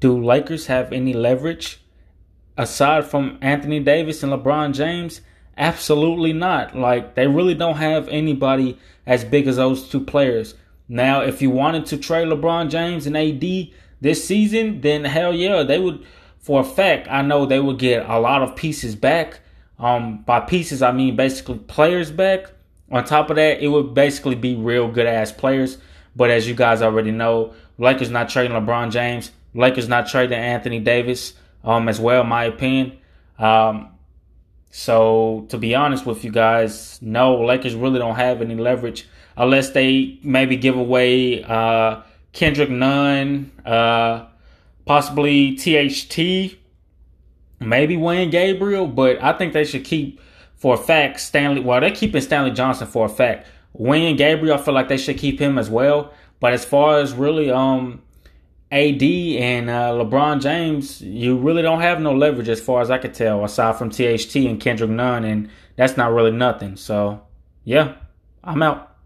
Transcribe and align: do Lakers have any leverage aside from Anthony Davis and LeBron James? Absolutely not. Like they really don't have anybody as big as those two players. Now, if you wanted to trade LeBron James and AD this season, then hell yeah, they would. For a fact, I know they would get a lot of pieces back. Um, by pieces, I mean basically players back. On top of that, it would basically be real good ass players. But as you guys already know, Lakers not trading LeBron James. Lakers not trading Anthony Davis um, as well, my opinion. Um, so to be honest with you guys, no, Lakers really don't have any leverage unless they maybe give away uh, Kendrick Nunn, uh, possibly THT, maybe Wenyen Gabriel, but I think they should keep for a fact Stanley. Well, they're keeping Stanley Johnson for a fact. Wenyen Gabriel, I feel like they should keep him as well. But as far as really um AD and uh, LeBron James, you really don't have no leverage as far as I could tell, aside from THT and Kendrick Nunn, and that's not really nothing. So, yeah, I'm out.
do 0.00 0.22
Lakers 0.22 0.66
have 0.66 0.92
any 0.92 1.12
leverage 1.12 1.80
aside 2.56 3.06
from 3.06 3.38
Anthony 3.40 3.80
Davis 3.80 4.22
and 4.22 4.32
LeBron 4.32 4.74
James? 4.74 5.20
Absolutely 5.56 6.32
not. 6.32 6.76
Like 6.76 7.14
they 7.14 7.26
really 7.26 7.54
don't 7.54 7.76
have 7.76 8.08
anybody 8.08 8.78
as 9.06 9.24
big 9.24 9.46
as 9.46 9.56
those 9.56 9.88
two 9.88 10.04
players. 10.04 10.54
Now, 10.88 11.22
if 11.22 11.42
you 11.42 11.50
wanted 11.50 11.86
to 11.86 11.98
trade 11.98 12.28
LeBron 12.28 12.70
James 12.70 13.06
and 13.06 13.16
AD 13.16 13.72
this 14.00 14.24
season, 14.24 14.80
then 14.80 15.04
hell 15.04 15.34
yeah, 15.34 15.62
they 15.62 15.78
would. 15.78 16.06
For 16.38 16.60
a 16.60 16.64
fact, 16.64 17.08
I 17.10 17.20
know 17.20 17.44
they 17.44 17.60
would 17.60 17.78
get 17.78 18.08
a 18.08 18.18
lot 18.18 18.42
of 18.42 18.56
pieces 18.56 18.94
back. 18.94 19.40
Um, 19.78 20.22
by 20.22 20.40
pieces, 20.40 20.80
I 20.80 20.92
mean 20.92 21.14
basically 21.14 21.58
players 21.58 22.10
back. 22.10 22.46
On 22.90 23.04
top 23.04 23.28
of 23.28 23.36
that, 23.36 23.62
it 23.62 23.68
would 23.68 23.92
basically 23.92 24.34
be 24.34 24.54
real 24.54 24.88
good 24.88 25.06
ass 25.06 25.30
players. 25.30 25.76
But 26.16 26.30
as 26.30 26.48
you 26.48 26.54
guys 26.54 26.80
already 26.80 27.10
know, 27.10 27.52
Lakers 27.76 28.10
not 28.10 28.28
trading 28.28 28.56
LeBron 28.56 28.90
James. 28.90 29.30
Lakers 29.54 29.88
not 29.88 30.08
trading 30.08 30.38
Anthony 30.38 30.80
Davis 30.80 31.34
um, 31.64 31.88
as 31.88 31.98
well, 32.00 32.24
my 32.24 32.44
opinion. 32.44 32.98
Um, 33.38 33.90
so 34.70 35.46
to 35.48 35.58
be 35.58 35.74
honest 35.74 36.06
with 36.06 36.24
you 36.24 36.30
guys, 36.30 36.98
no, 37.00 37.42
Lakers 37.42 37.74
really 37.74 37.98
don't 37.98 38.16
have 38.16 38.42
any 38.42 38.54
leverage 38.54 39.08
unless 39.36 39.70
they 39.70 40.18
maybe 40.22 40.56
give 40.56 40.76
away 40.76 41.42
uh, 41.44 42.02
Kendrick 42.32 42.70
Nunn, 42.70 43.50
uh, 43.64 44.26
possibly 44.84 45.54
THT, 45.56 46.58
maybe 47.60 47.96
Wenyen 47.96 48.30
Gabriel, 48.30 48.86
but 48.86 49.22
I 49.22 49.32
think 49.32 49.52
they 49.52 49.64
should 49.64 49.84
keep 49.84 50.20
for 50.56 50.74
a 50.74 50.78
fact 50.78 51.20
Stanley. 51.20 51.60
Well, 51.60 51.80
they're 51.80 51.90
keeping 51.94 52.20
Stanley 52.20 52.50
Johnson 52.50 52.86
for 52.86 53.06
a 53.06 53.08
fact. 53.08 53.46
Wenyen 53.78 54.16
Gabriel, 54.16 54.58
I 54.58 54.62
feel 54.62 54.74
like 54.74 54.88
they 54.88 54.96
should 54.96 55.18
keep 55.18 55.40
him 55.40 55.56
as 55.56 55.70
well. 55.70 56.12
But 56.40 56.52
as 56.52 56.64
far 56.64 56.98
as 56.98 57.12
really 57.14 57.50
um 57.50 58.02
AD 58.70 59.02
and 59.02 59.70
uh, 59.70 59.92
LeBron 59.92 60.42
James, 60.42 61.00
you 61.00 61.38
really 61.38 61.62
don't 61.62 61.80
have 61.80 62.00
no 62.00 62.12
leverage 62.12 62.48
as 62.48 62.60
far 62.60 62.82
as 62.82 62.90
I 62.90 62.98
could 62.98 63.14
tell, 63.14 63.44
aside 63.44 63.76
from 63.76 63.90
THT 63.90 64.36
and 64.36 64.60
Kendrick 64.60 64.90
Nunn, 64.90 65.24
and 65.24 65.48
that's 65.76 65.96
not 65.96 66.12
really 66.12 66.32
nothing. 66.32 66.76
So, 66.76 67.22
yeah, 67.64 67.94
I'm 68.44 68.62
out. 68.62 68.97